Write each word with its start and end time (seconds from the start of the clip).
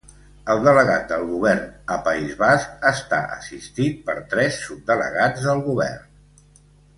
El 0.51 0.61
delegat 0.67 1.03
del 1.11 1.25
Govern 1.33 1.67
a 1.95 1.97
País 2.07 2.33
Basc 2.39 2.87
està 2.93 3.19
assistit 3.37 4.01
per 4.09 4.17
tres 4.35 4.59
subdelegats 4.65 5.47
del 5.51 5.63
Govern. 5.69 6.11